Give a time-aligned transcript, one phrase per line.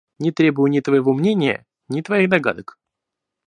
[0.17, 2.79] Не требую ни твоего мнения, ни твоих догадок.